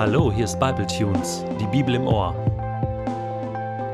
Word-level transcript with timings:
Hallo, 0.00 0.32
hier 0.32 0.46
ist 0.46 0.58
Bible 0.58 0.86
Tunes, 0.86 1.44
die 1.60 1.66
Bibel 1.66 1.94
im 1.94 2.06
Ohr. 2.06 2.34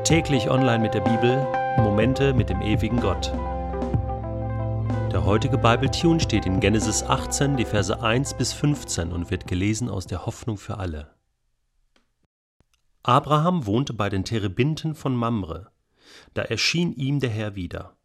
Täglich 0.05 0.49
online 0.49 0.79
mit 0.79 0.93
der 0.93 1.01
Bibel, 1.01 1.45
Momente 1.79 2.33
mit 2.33 2.47
dem 2.47 2.61
ewigen 2.61 3.01
Gott. 3.01 3.33
Der 5.11 5.25
heutige 5.25 5.57
Bible 5.57 5.91
Tune 5.91 6.21
steht 6.21 6.45
in 6.45 6.61
Genesis 6.61 7.03
18, 7.03 7.57
die 7.57 7.65
Verse 7.65 8.01
1 8.01 8.35
bis 8.35 8.53
15 8.53 9.11
und 9.11 9.31
wird 9.31 9.47
gelesen 9.47 9.89
aus 9.89 10.07
der 10.07 10.25
Hoffnung 10.25 10.57
für 10.57 10.77
alle. 10.77 11.13
Abraham 13.03 13.65
wohnte 13.65 13.91
bei 13.91 14.07
den 14.07 14.23
Terebinten 14.23 14.95
von 14.95 15.13
Mamre. 15.13 15.71
Da 16.33 16.43
erschien 16.43 16.93
ihm 16.93 17.19
der 17.19 17.31
Herr 17.31 17.55
wieder. 17.55 17.97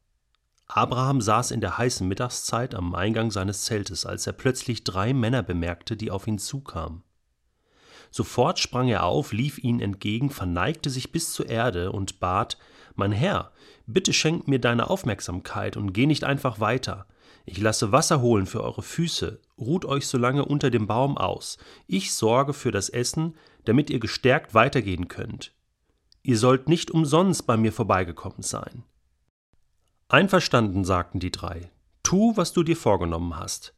Abraham 0.67 1.21
saß 1.21 1.53
in 1.53 1.61
der 1.61 1.79
heißen 1.79 2.09
Mittagszeit 2.09 2.75
am 2.75 2.97
Eingang 2.97 3.31
seines 3.31 3.63
Zeltes, 3.63 4.05
als 4.07 4.27
er 4.27 4.33
plötzlich 4.33 4.83
drei 4.83 5.15
Männer 5.15 5.45
bemerkte, 5.45 5.97
die 5.97 6.11
auf 6.11 6.27
ihn 6.27 6.41
zukamen. 6.41 7.05
Sofort 8.13 8.59
sprang 8.59 8.89
er 8.89 9.05
auf, 9.05 9.33
lief 9.33 9.59
ihnen 9.59 9.81
entgegen, 9.81 10.29
verneigte 10.29 10.91
sich 10.91 11.13
bis 11.13 11.33
zur 11.33 11.49
Erde 11.49 11.91
und 11.91 12.21
bat 12.21 12.59
Mein 12.95 13.11
Herr, 13.11 13.53
bitte 13.87 14.13
schenkt 14.13 14.49
mir 14.49 14.59
deine 14.59 14.91
Aufmerksamkeit 14.91 15.79
und 15.79 15.95
geh 15.95 16.05
nicht 16.05 16.23
einfach 16.23 16.61
weiter. 16.61 17.07
Ich 17.47 17.59
lasse 17.59 17.91
Wasser 17.91 18.21
holen 18.21 18.45
für 18.45 18.63
eure 18.63 18.83
Füße, 18.83 19.41
ruht 19.59 19.87
euch 19.87 20.07
so 20.07 20.19
lange 20.19 20.45
unter 20.45 20.71
dem 20.71 20.87
Baum 20.87 21.17
aus. 21.17 21.57
Ich 21.87 22.13
sorge 22.13 22.53
für 22.53 22.71
das 22.71 22.91
Essen, 22.91 23.35
damit 23.65 23.89
ihr 23.89 23.99
gestärkt 23.99 24.53
weitergehen 24.53 25.09
könnt. 25.09 25.55
Ihr 26.23 26.37
sollt 26.37 26.69
nicht 26.69 26.91
umsonst 26.91 27.47
bei 27.47 27.57
mir 27.57 27.73
vorbeigekommen 27.73 28.43
sein. 28.43 28.85
Einverstanden, 30.09 30.85
sagten 30.85 31.19
die 31.19 31.33
drei. 31.33 31.71
Tu, 32.03 32.37
was 32.37 32.53
du 32.53 32.63
dir 32.63 32.77
vorgenommen 32.77 33.39
hast. 33.39 33.75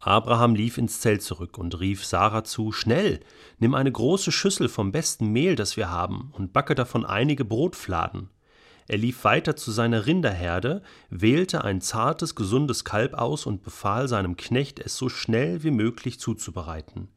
Abraham 0.00 0.54
lief 0.54 0.78
ins 0.78 1.00
Zelt 1.00 1.22
zurück 1.22 1.58
und 1.58 1.78
rief 1.78 2.06
Sarah 2.06 2.42
zu: 2.42 2.72
Schnell, 2.72 3.20
nimm 3.58 3.74
eine 3.74 3.92
große 3.92 4.32
Schüssel 4.32 4.70
vom 4.70 4.92
besten 4.92 5.28
Mehl, 5.28 5.56
das 5.56 5.76
wir 5.76 5.90
haben, 5.90 6.32
und 6.32 6.54
backe 6.54 6.74
davon 6.74 7.04
einige 7.04 7.44
Brotfladen. 7.44 8.30
Er 8.88 8.96
lief 8.96 9.24
weiter 9.24 9.56
zu 9.56 9.70
seiner 9.70 10.06
Rinderherde, 10.06 10.82
wählte 11.10 11.62
ein 11.64 11.82
zartes, 11.82 12.34
gesundes 12.34 12.84
Kalb 12.84 13.14
aus 13.14 13.44
und 13.44 13.62
befahl 13.62 14.08
seinem 14.08 14.36
Knecht, 14.36 14.80
es 14.80 14.96
so 14.96 15.08
schnell 15.08 15.62
wie 15.62 15.70
möglich 15.70 16.18
zuzubereiten. 16.18 17.08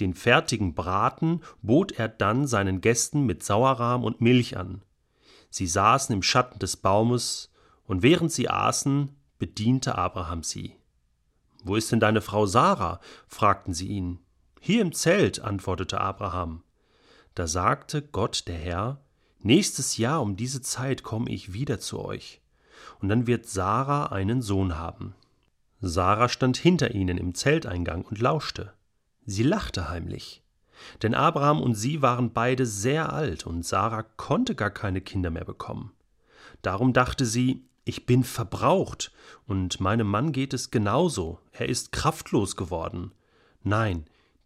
Den 0.00 0.12
fertigen 0.12 0.74
Braten 0.74 1.40
bot 1.62 1.92
er 1.92 2.08
dann 2.08 2.46
seinen 2.46 2.80
Gästen 2.80 3.26
mit 3.26 3.42
Sauerrahm 3.42 4.04
und 4.04 4.20
Milch 4.20 4.56
an. 4.56 4.82
Sie 5.50 5.66
saßen 5.66 6.14
im 6.14 6.22
Schatten 6.22 6.58
des 6.58 6.76
Baumes, 6.76 7.52
und 7.84 8.02
während 8.02 8.32
sie 8.32 8.50
aßen, 8.50 9.16
bediente 9.38 9.96
Abraham 9.96 10.42
sie. 10.42 10.74
Wo 11.68 11.76
ist 11.76 11.92
denn 11.92 12.00
deine 12.00 12.22
Frau 12.22 12.46
Sarah? 12.46 12.98
fragten 13.26 13.74
sie 13.74 13.88
ihn. 13.88 14.20
Hier 14.58 14.80
im 14.80 14.92
Zelt, 14.92 15.40
antwortete 15.40 16.00
Abraham. 16.00 16.62
Da 17.34 17.46
sagte 17.46 18.00
Gott 18.00 18.48
der 18.48 18.56
Herr, 18.56 19.00
Nächstes 19.40 19.98
Jahr 19.98 20.22
um 20.22 20.34
diese 20.34 20.62
Zeit 20.62 21.02
komme 21.02 21.30
ich 21.30 21.52
wieder 21.52 21.78
zu 21.78 22.00
euch, 22.00 22.40
und 23.00 23.10
dann 23.10 23.26
wird 23.26 23.46
Sarah 23.46 24.06
einen 24.06 24.40
Sohn 24.40 24.78
haben. 24.78 25.14
Sarah 25.80 26.30
stand 26.30 26.56
hinter 26.56 26.92
ihnen 26.94 27.18
im 27.18 27.34
Zelteingang 27.34 28.02
und 28.02 28.18
lauschte. 28.18 28.72
Sie 29.26 29.42
lachte 29.44 29.90
heimlich. 29.90 30.42
Denn 31.02 31.14
Abraham 31.14 31.60
und 31.60 31.74
sie 31.74 32.00
waren 32.00 32.32
beide 32.32 32.64
sehr 32.64 33.12
alt, 33.12 33.46
und 33.46 33.64
Sarah 33.64 34.04
konnte 34.04 34.54
gar 34.54 34.70
keine 34.70 35.02
Kinder 35.02 35.28
mehr 35.28 35.44
bekommen. 35.44 35.92
Darum 36.62 36.94
dachte 36.94 37.26
sie, 37.26 37.68
ich 37.88 38.04
bin 38.04 38.22
verbraucht, 38.22 39.10
und 39.46 39.80
meinem 39.80 40.06
Mann 40.06 40.32
geht 40.32 40.52
es 40.52 40.70
genauso, 40.70 41.38
er 41.52 41.68
ist 41.70 41.90
kraftlos 41.90 42.54
geworden. 42.54 43.12
Nein, 43.62 44.04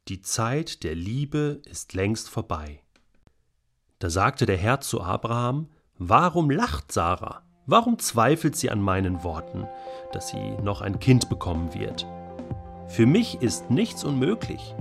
die 0.08 0.22
Zeit 0.22 0.84
der 0.84 0.94
Liebe 0.94 1.60
ist 1.64 1.92
längst 1.92 2.28
vorbei. 2.28 2.80
Da 3.98 4.10
sagte 4.10 4.46
der 4.46 4.56
Herr 4.56 4.80
zu 4.80 5.00
Abraham, 5.00 5.68
Warum 5.98 6.50
lacht 6.50 6.92
Sarah? 6.92 7.42
Warum 7.66 7.98
zweifelt 7.98 8.56
sie 8.56 8.70
an 8.70 8.80
meinen 8.80 9.22
Worten, 9.24 9.66
dass 10.12 10.28
sie 10.28 10.52
noch 10.62 10.80
ein 10.80 11.00
Kind 11.00 11.28
bekommen 11.28 11.74
wird? 11.74 12.06
Für 12.88 13.06
mich 13.06 13.42
ist 13.42 13.70
nichts 13.70 14.04
unmöglich. 14.04 14.74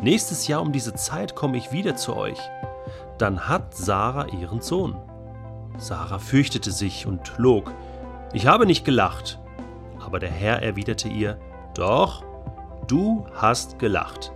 Nächstes 0.00 0.48
Jahr 0.48 0.62
um 0.62 0.72
diese 0.72 0.94
Zeit 0.94 1.36
komme 1.36 1.56
ich 1.56 1.70
wieder 1.70 1.96
zu 1.96 2.16
euch. 2.16 2.38
Dann 3.18 3.48
hat 3.48 3.76
Sarah 3.76 4.26
ihren 4.26 4.60
Sohn. 4.60 4.96
Sarah 5.78 6.18
fürchtete 6.18 6.70
sich 6.70 7.06
und 7.06 7.32
log, 7.38 7.72
ich 8.32 8.46
habe 8.46 8.66
nicht 8.66 8.84
gelacht. 8.84 9.38
Aber 10.04 10.18
der 10.18 10.30
Herr 10.30 10.62
erwiderte 10.62 11.08
ihr, 11.08 11.38
Doch, 11.74 12.24
du 12.88 13.26
hast 13.34 13.78
gelacht. 13.78 14.32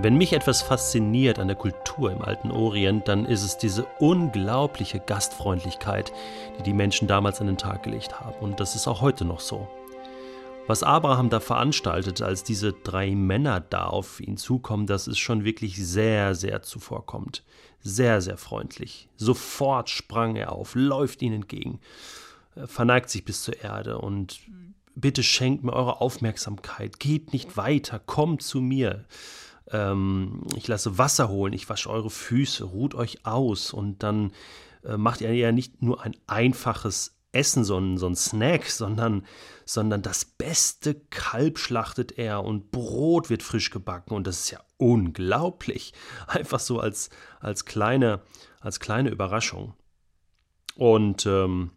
Wenn 0.00 0.16
mich 0.16 0.32
etwas 0.32 0.60
fasziniert 0.60 1.38
an 1.38 1.46
der 1.46 1.56
Kultur 1.56 2.10
im 2.10 2.20
alten 2.20 2.50
Orient, 2.50 3.06
dann 3.06 3.26
ist 3.26 3.44
es 3.44 3.58
diese 3.58 3.86
unglaubliche 4.00 4.98
Gastfreundlichkeit, 4.98 6.12
die 6.58 6.64
die 6.64 6.72
Menschen 6.72 7.06
damals 7.06 7.40
an 7.40 7.46
den 7.46 7.58
Tag 7.58 7.84
gelegt 7.84 8.20
haben. 8.20 8.34
Und 8.40 8.58
das 8.58 8.74
ist 8.74 8.88
auch 8.88 9.00
heute 9.00 9.24
noch 9.24 9.38
so. 9.38 9.68
Was 10.66 10.82
Abraham 10.82 11.28
da 11.28 11.40
veranstaltet, 11.40 12.22
als 12.22 12.42
diese 12.42 12.72
drei 12.72 13.14
Männer 13.14 13.60
da 13.60 13.84
auf 13.84 14.18
ihn 14.20 14.38
zukommen, 14.38 14.86
das 14.86 15.06
ist 15.06 15.18
schon 15.18 15.44
wirklich 15.44 15.76
sehr, 15.76 16.34
sehr 16.34 16.62
zuvorkommend. 16.62 17.44
Sehr, 17.80 18.22
sehr 18.22 18.38
freundlich. 18.38 19.10
Sofort 19.16 19.90
sprang 19.90 20.36
er 20.36 20.52
auf, 20.52 20.74
läuft 20.74 21.20
ihnen 21.20 21.42
entgegen, 21.42 21.80
verneigt 22.64 23.10
sich 23.10 23.26
bis 23.26 23.42
zur 23.42 23.62
Erde 23.62 23.98
und 23.98 24.40
bitte 24.94 25.22
schenkt 25.22 25.64
mir 25.64 25.74
eure 25.74 26.00
Aufmerksamkeit, 26.00 26.98
geht 26.98 27.34
nicht 27.34 27.58
weiter, 27.58 27.98
kommt 27.98 28.40
zu 28.40 28.62
mir. 28.62 29.04
Ähm, 29.70 30.46
ich 30.56 30.66
lasse 30.66 30.96
Wasser 30.96 31.28
holen, 31.28 31.52
ich 31.52 31.68
wasche 31.68 31.90
eure 31.90 32.08
Füße, 32.08 32.64
ruht 32.64 32.94
euch 32.94 33.26
aus 33.26 33.74
und 33.74 34.02
dann 34.02 34.32
äh, 34.82 34.96
macht 34.96 35.20
er 35.20 35.34
ja 35.34 35.52
nicht 35.52 35.82
nur 35.82 36.02
ein 36.02 36.16
einfaches 36.26 37.14
Essen, 37.34 37.64
so 37.64 37.78
ein, 37.78 37.98
so 37.98 38.06
ein 38.06 38.16
Snack, 38.16 38.66
sondern, 38.70 39.26
sondern 39.64 40.02
das 40.02 40.24
beste 40.24 40.94
Kalb 41.10 41.58
schlachtet 41.58 42.18
er 42.18 42.44
und 42.44 42.70
Brot 42.70 43.30
wird 43.30 43.42
frisch 43.42 43.70
gebacken 43.70 44.14
und 44.14 44.26
das 44.26 44.40
ist 44.40 44.50
ja 44.50 44.60
unglaublich. 44.76 45.92
Einfach 46.26 46.60
so 46.60 46.80
als, 46.80 47.10
als, 47.40 47.64
kleine, 47.64 48.22
als 48.60 48.80
kleine 48.80 49.10
Überraschung. 49.10 49.74
Und 50.76 51.24
ähm, 51.26 51.70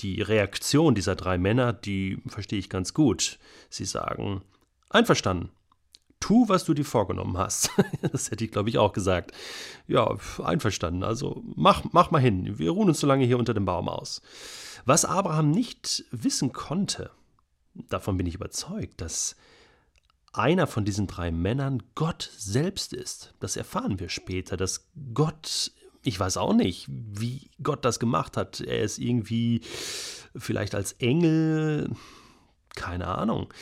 die 0.00 0.22
Reaktion 0.22 0.94
dieser 0.94 1.16
drei 1.16 1.38
Männer, 1.38 1.72
die 1.72 2.22
verstehe 2.26 2.58
ich 2.58 2.68
ganz 2.68 2.94
gut. 2.94 3.38
Sie 3.70 3.84
sagen, 3.84 4.42
einverstanden, 4.90 5.50
tu, 6.20 6.48
was 6.48 6.64
du 6.64 6.74
dir 6.74 6.84
vorgenommen 6.84 7.38
hast. 7.38 7.70
das 8.12 8.30
hätte 8.30 8.44
ich, 8.44 8.50
glaube 8.50 8.68
ich, 8.68 8.78
auch 8.78 8.92
gesagt. 8.92 9.32
Ja, 9.86 10.16
einverstanden. 10.42 11.02
Also 11.02 11.42
mach, 11.54 11.84
mach 11.92 12.10
mal 12.10 12.20
hin. 12.20 12.58
Wir 12.58 12.70
ruhen 12.70 12.88
uns 12.88 13.00
so 13.00 13.06
lange 13.06 13.24
hier 13.24 13.38
unter 13.38 13.54
dem 13.54 13.64
Baum 13.64 13.88
aus. 13.88 14.22
Was 14.84 15.04
Abraham 15.04 15.50
nicht 15.50 16.04
wissen 16.10 16.52
konnte, 16.52 17.10
davon 17.74 18.16
bin 18.16 18.26
ich 18.26 18.34
überzeugt, 18.34 19.00
dass 19.00 19.36
einer 20.32 20.66
von 20.66 20.84
diesen 20.84 21.06
drei 21.06 21.30
Männern 21.30 21.82
Gott 21.94 22.30
selbst 22.36 22.92
ist. 22.92 23.34
Das 23.40 23.56
erfahren 23.56 23.98
wir 23.98 24.08
später, 24.08 24.56
dass 24.56 24.88
Gott, 25.14 25.72
ich 26.02 26.18
weiß 26.18 26.36
auch 26.36 26.54
nicht, 26.54 26.86
wie 26.88 27.50
Gott 27.62 27.84
das 27.84 27.98
gemacht 27.98 28.36
hat. 28.36 28.60
Er 28.60 28.82
ist 28.82 28.98
irgendwie 28.98 29.62
vielleicht 30.36 30.74
als 30.74 30.92
Engel, 30.92 31.90
keine 32.74 33.08
Ahnung 33.08 33.52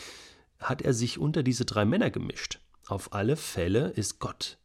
hat 0.58 0.82
er 0.82 0.94
sich 0.94 1.18
unter 1.18 1.42
diese 1.42 1.64
drei 1.64 1.84
Männer 1.84 2.10
gemischt. 2.10 2.60
Auf 2.86 3.12
alle 3.12 3.36
Fälle 3.36 3.88
ist 3.90 4.18
Gott 4.18 4.58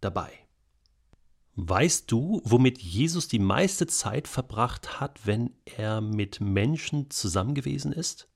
dabei. 0.00 0.32
Weißt 1.54 2.10
du, 2.10 2.40
womit 2.44 2.80
Jesus 2.80 3.26
die 3.26 3.40
meiste 3.40 3.86
Zeit 3.86 4.28
verbracht 4.28 5.00
hat, 5.00 5.26
wenn 5.26 5.54
er 5.64 6.00
mit 6.00 6.40
Menschen 6.40 7.10
zusammen 7.10 7.54
gewesen 7.54 7.92
ist? 7.92 8.28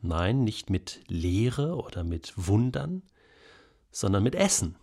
Nein, 0.00 0.42
nicht 0.42 0.70
mit 0.70 1.02
Lehre 1.06 1.76
oder 1.76 2.04
mit 2.04 2.32
Wundern, 2.36 3.02
sondern 3.90 4.22
mit 4.22 4.34
Essen. 4.34 4.76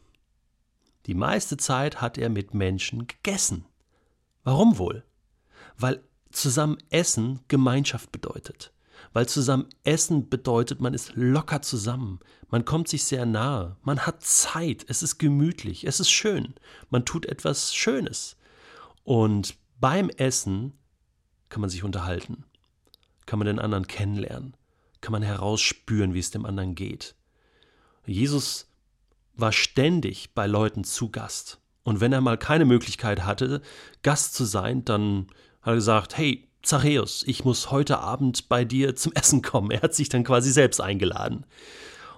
Die 1.05 1.13
meiste 1.13 1.57
Zeit 1.57 1.99
hat 1.99 2.17
er 2.17 2.29
mit 2.29 2.53
Menschen 2.53 3.07
gegessen. 3.07 3.65
Warum 4.43 4.77
wohl? 4.77 5.03
Weil 5.77 6.03
zusammen 6.31 6.77
Essen 6.89 7.41
Gemeinschaft 7.47 8.11
bedeutet 8.11 8.71
weil 9.13 9.27
zusammen 9.27 9.67
essen 9.83 10.29
bedeutet, 10.29 10.81
man 10.81 10.93
ist 10.93 11.13
locker 11.15 11.61
zusammen, 11.61 12.19
man 12.49 12.65
kommt 12.65 12.87
sich 12.87 13.03
sehr 13.03 13.25
nahe, 13.25 13.77
man 13.83 13.99
hat 14.01 14.23
Zeit, 14.23 14.85
es 14.87 15.03
ist 15.03 15.17
gemütlich, 15.17 15.85
es 15.85 15.99
ist 15.99 16.11
schön, 16.11 16.53
man 16.89 17.05
tut 17.05 17.25
etwas 17.25 17.73
Schönes. 17.73 18.37
Und 19.03 19.55
beim 19.79 20.09
Essen 20.09 20.73
kann 21.49 21.61
man 21.61 21.69
sich 21.69 21.83
unterhalten, 21.83 22.45
kann 23.25 23.39
man 23.39 23.47
den 23.47 23.59
anderen 23.59 23.87
kennenlernen, 23.87 24.55
kann 25.01 25.11
man 25.11 25.23
herausspüren, 25.23 26.13
wie 26.13 26.19
es 26.19 26.31
dem 26.31 26.45
anderen 26.45 26.75
geht. 26.75 27.15
Jesus 28.05 28.67
war 29.33 29.51
ständig 29.51 30.33
bei 30.33 30.47
Leuten 30.47 30.83
zu 30.83 31.09
Gast. 31.09 31.59
Und 31.83 31.99
wenn 31.99 32.13
er 32.13 32.21
mal 32.21 32.37
keine 32.37 32.65
Möglichkeit 32.65 33.25
hatte, 33.25 33.61
Gast 34.03 34.35
zu 34.35 34.45
sein, 34.45 34.85
dann 34.85 35.27
hat 35.61 35.73
er 35.73 35.75
gesagt, 35.75 36.17
hey, 36.17 36.50
Zachäus, 36.63 37.23
ich 37.25 37.43
muss 37.43 37.71
heute 37.71 37.99
Abend 37.99 38.47
bei 38.47 38.65
dir 38.65 38.95
zum 38.95 39.13
Essen 39.13 39.41
kommen. 39.41 39.71
Er 39.71 39.81
hat 39.81 39.95
sich 39.95 40.09
dann 40.09 40.23
quasi 40.23 40.51
selbst 40.51 40.79
eingeladen. 40.79 41.45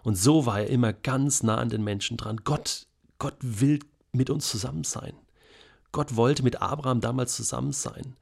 Und 0.04 0.16
so 0.16 0.46
war 0.46 0.60
er 0.60 0.68
immer 0.68 0.92
ganz 0.92 1.44
nah 1.44 1.58
an 1.58 1.70
den 1.70 1.84
Menschen 1.84 2.18
dran. 2.18 2.42
Gott, 2.44 2.88
Gott 3.20 3.36
will 3.40 3.80
mit 4.12 4.30
uns 4.30 4.50
zusammen 4.50 4.84
sein. 4.84 5.14
Gott 5.94 6.16
wollte 6.16 6.44
mit 6.44 6.62
Abraham 6.62 7.00
damals 7.00 7.36
zusammen 7.36 7.72
sein. 7.72 8.18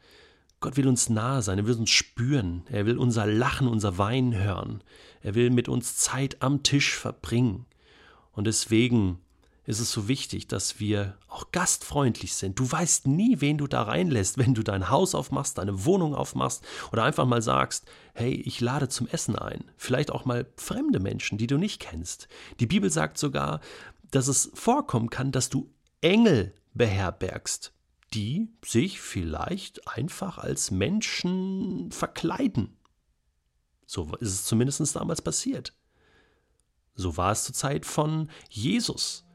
Gott 0.59 0.77
will 0.77 0.87
uns 0.87 1.09
nahe 1.09 1.41
sein, 1.41 1.57
er 1.57 1.65
will 1.65 1.75
uns 1.75 1.89
spüren, 1.89 2.63
er 2.69 2.85
will 2.85 2.99
unser 2.99 3.25
Lachen, 3.25 3.67
unser 3.67 3.97
Weinen 3.97 4.35
hören, 4.35 4.83
er 5.23 5.33
will 5.33 5.49
mit 5.49 5.67
uns 5.67 5.97
Zeit 5.97 6.43
am 6.43 6.61
Tisch 6.61 6.95
verbringen. 6.95 7.65
Und 8.33 8.45
deswegen 8.45 9.17
ist 9.71 9.79
es 9.79 9.91
so 9.91 10.07
wichtig, 10.07 10.47
dass 10.47 10.79
wir 10.79 11.17
auch 11.27 11.51
gastfreundlich 11.51 12.35
sind. 12.35 12.59
Du 12.59 12.69
weißt 12.69 13.07
nie, 13.07 13.39
wen 13.39 13.57
du 13.57 13.67
da 13.67 13.83
reinlässt, 13.83 14.37
wenn 14.37 14.53
du 14.53 14.63
dein 14.63 14.89
Haus 14.89 15.15
aufmachst, 15.15 15.57
deine 15.57 15.85
Wohnung 15.85 16.13
aufmachst 16.13 16.63
oder 16.91 17.03
einfach 17.03 17.25
mal 17.25 17.41
sagst, 17.41 17.85
hey, 18.13 18.33
ich 18.33 18.59
lade 18.59 18.89
zum 18.89 19.07
Essen 19.07 19.35
ein. 19.37 19.63
Vielleicht 19.77 20.11
auch 20.11 20.25
mal 20.25 20.45
fremde 20.57 20.99
Menschen, 20.99 21.37
die 21.37 21.47
du 21.47 21.57
nicht 21.57 21.79
kennst. 21.79 22.27
Die 22.59 22.67
Bibel 22.67 22.91
sagt 22.91 23.17
sogar, 23.17 23.61
dass 24.11 24.27
es 24.27 24.51
vorkommen 24.53 25.09
kann, 25.09 25.31
dass 25.31 25.49
du 25.49 25.73
Engel 26.01 26.53
beherbergst 26.73 27.73
die 28.13 28.49
sich 28.65 28.99
vielleicht 28.99 29.87
einfach 29.87 30.37
als 30.37 30.71
Menschen 30.71 31.91
verkleiden. 31.91 32.77
So 33.85 34.13
ist 34.19 34.33
es 34.33 34.43
zumindest 34.43 34.95
damals 34.95 35.21
passiert. 35.21 35.73
So 36.93 37.15
war 37.17 37.31
es 37.31 37.45
zur 37.45 37.55
Zeit 37.55 37.85
von 37.85 38.29
Jesus. 38.49 39.25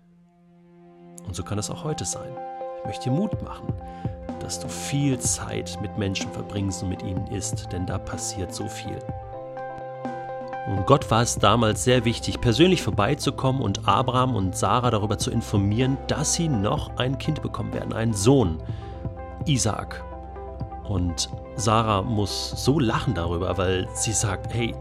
So 1.37 1.43
kann 1.43 1.59
es 1.59 1.69
auch 1.69 1.85
heute 1.85 2.07
sein. 2.07 2.35
Ich 2.79 2.87
möchte 2.87 3.11
dir 3.11 3.15
Mut 3.15 3.43
machen, 3.43 3.67
dass 4.41 4.59
du 4.59 4.69
viel 4.69 5.19
Zeit 5.19 5.77
mit 5.83 5.99
Menschen 5.99 6.33
verbringst 6.33 6.83
und 6.83 6.89
mit 6.89 7.03
ihnen 7.03 7.27
isst, 7.27 7.71
denn 7.73 7.85
da 7.85 7.99
passiert 7.99 8.55
so 8.55 8.67
viel. 8.67 8.99
Und 10.67 10.87
Gott 10.87 11.11
war 11.11 11.21
es 11.21 11.39
damals 11.39 11.85
sehr 11.85 12.07
wichtig, 12.07 12.41
persönlich 12.41 12.83
vorbeizukommen 12.83 13.61
und 13.61 13.87
Abraham 13.87 14.35
und 14.35 14.57
Sarah 14.57 14.91
darüber 14.91 15.19
zu 15.19 15.31
informieren, 15.31 15.99
dass 16.07 16.33
sie 16.33 16.49
noch 16.49 16.97
ein 16.97 17.19
Kind 17.19 17.43
bekommen 17.43 17.75
werden, 17.75 17.93
einen 17.93 18.15
Sohn, 18.15 18.57
Isaac. 19.45 20.03
Und 20.85 21.29
Sarah 21.57 22.01
muss 22.01 22.51
so 22.65 22.81
lachen 22.81 23.13
darüber, 23.13 23.59
weil 23.59 23.89
sie 23.93 24.13
sagt, 24.13 24.55
hey, 24.55 24.75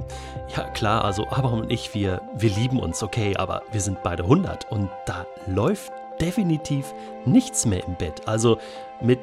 ja 0.55 0.63
klar, 0.69 1.03
also 1.03 1.27
Abraham 1.27 1.61
und 1.61 1.71
ich, 1.71 1.93
wir, 1.93 2.21
wir 2.33 2.49
lieben 2.51 2.79
uns, 2.79 3.03
okay, 3.03 3.35
aber 3.35 3.61
wir 3.73 3.81
sind 3.81 4.01
beide 4.03 4.23
100 4.23 4.71
und 4.71 4.89
da 5.05 5.25
läuft 5.47 5.91
definitiv 6.19 6.93
nichts 7.25 7.65
mehr 7.65 7.85
im 7.85 7.95
Bett. 7.95 8.27
Also 8.27 8.59
mit 9.01 9.19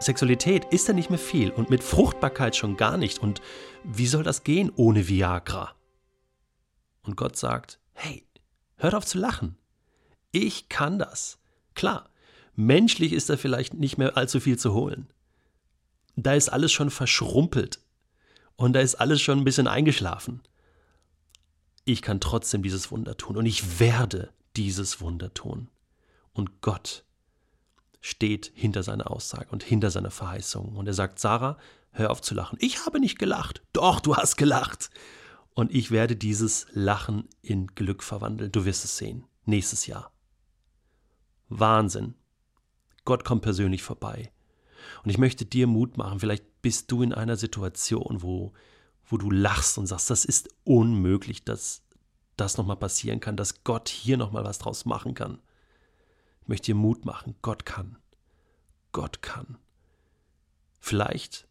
Sexualität 0.00 0.64
ist 0.66 0.88
da 0.88 0.92
nicht 0.92 1.10
mehr 1.10 1.18
viel 1.18 1.50
und 1.50 1.70
mit 1.70 1.82
Fruchtbarkeit 1.82 2.56
schon 2.56 2.76
gar 2.76 2.96
nicht. 2.96 3.18
Und 3.18 3.40
wie 3.84 4.06
soll 4.06 4.22
das 4.22 4.44
gehen 4.44 4.70
ohne 4.76 5.08
Viagra? 5.08 5.74
Und 7.02 7.16
Gott 7.16 7.36
sagt, 7.36 7.78
hey, 7.94 8.26
hört 8.76 8.94
auf 8.94 9.06
zu 9.06 9.18
lachen. 9.18 9.56
Ich 10.30 10.68
kann 10.68 10.98
das. 10.98 11.38
Klar, 11.74 12.10
menschlich 12.54 13.12
ist 13.12 13.30
da 13.30 13.36
vielleicht 13.36 13.74
nicht 13.74 13.98
mehr 13.98 14.16
allzu 14.16 14.40
viel 14.40 14.58
zu 14.58 14.72
holen. 14.72 15.08
Da 16.16 16.34
ist 16.34 16.48
alles 16.48 16.72
schon 16.72 16.90
verschrumpelt 16.90 17.80
und 18.56 18.72
da 18.72 18.80
ist 18.80 18.96
alles 18.96 19.20
schon 19.20 19.38
ein 19.38 19.44
bisschen 19.44 19.68
eingeschlafen. 19.68 20.42
Ich 21.84 22.02
kann 22.02 22.20
trotzdem 22.20 22.62
dieses 22.62 22.90
Wunder 22.90 23.16
tun 23.16 23.36
und 23.36 23.46
ich 23.46 23.80
werde 23.80 24.32
dieses 24.56 25.00
Wunder 25.00 25.32
tun. 25.32 25.70
Und 26.38 26.60
Gott 26.60 27.04
steht 28.00 28.52
hinter 28.54 28.84
seiner 28.84 29.10
Aussage 29.10 29.50
und 29.50 29.64
hinter 29.64 29.90
seiner 29.90 30.12
Verheißung. 30.12 30.76
Und 30.76 30.86
er 30.86 30.94
sagt, 30.94 31.18
Sarah, 31.18 31.58
hör 31.90 32.12
auf 32.12 32.22
zu 32.22 32.32
lachen. 32.32 32.56
Ich 32.60 32.86
habe 32.86 33.00
nicht 33.00 33.18
gelacht. 33.18 33.60
Doch, 33.72 33.98
du 33.98 34.14
hast 34.14 34.36
gelacht. 34.36 34.90
Und 35.54 35.74
ich 35.74 35.90
werde 35.90 36.14
dieses 36.14 36.68
Lachen 36.70 37.28
in 37.42 37.66
Glück 37.66 38.04
verwandeln. 38.04 38.52
Du 38.52 38.64
wirst 38.64 38.84
es 38.84 38.96
sehen. 38.98 39.24
Nächstes 39.46 39.88
Jahr. 39.88 40.12
Wahnsinn. 41.48 42.14
Gott 43.04 43.24
kommt 43.24 43.42
persönlich 43.42 43.82
vorbei. 43.82 44.30
Und 45.02 45.10
ich 45.10 45.18
möchte 45.18 45.44
dir 45.44 45.66
Mut 45.66 45.96
machen. 45.96 46.20
Vielleicht 46.20 46.62
bist 46.62 46.92
du 46.92 47.02
in 47.02 47.12
einer 47.12 47.36
Situation, 47.36 48.22
wo, 48.22 48.52
wo 49.06 49.16
du 49.16 49.32
lachst 49.32 49.76
und 49.76 49.88
sagst, 49.88 50.08
das 50.08 50.24
ist 50.24 50.50
unmöglich, 50.62 51.44
dass 51.44 51.82
das 52.36 52.58
nochmal 52.58 52.76
passieren 52.76 53.18
kann, 53.18 53.36
dass 53.36 53.64
Gott 53.64 53.88
hier 53.88 54.16
nochmal 54.16 54.44
was 54.44 54.58
draus 54.58 54.84
machen 54.84 55.14
kann. 55.14 55.40
Möchte 56.48 56.72
dir 56.72 56.74
Mut 56.74 57.04
machen. 57.04 57.36
Gott 57.42 57.64
kann. 57.64 57.98
Gott 58.90 59.22
kann. 59.22 59.58
Vielleicht 60.80 61.46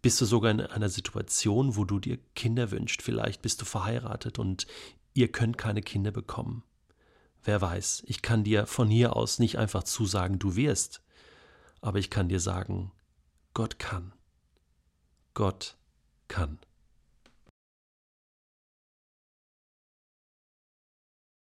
bist 0.00 0.20
du 0.20 0.24
sogar 0.24 0.52
in 0.52 0.60
einer 0.60 0.88
Situation, 0.88 1.76
wo 1.76 1.84
du 1.84 1.98
dir 1.98 2.18
Kinder 2.34 2.70
wünschst? 2.70 3.02
Vielleicht 3.02 3.42
bist 3.42 3.60
du 3.60 3.64
verheiratet 3.64 4.38
und 4.38 4.66
ihr 5.14 5.32
könnt 5.32 5.58
keine 5.58 5.82
Kinder 5.82 6.12
bekommen. 6.12 6.62
Wer 7.42 7.60
weiß, 7.60 8.04
ich 8.06 8.22
kann 8.22 8.44
dir 8.44 8.66
von 8.66 8.88
hier 8.88 9.16
aus 9.16 9.40
nicht 9.40 9.58
einfach 9.58 9.82
zusagen, 9.82 10.38
du 10.38 10.54
wirst, 10.54 11.02
aber 11.80 11.98
ich 11.98 12.08
kann 12.08 12.28
dir 12.28 12.40
sagen, 12.40 12.92
Gott 13.52 13.78
kann. 13.78 14.12
Gott 15.34 15.76
kann. 16.28 16.58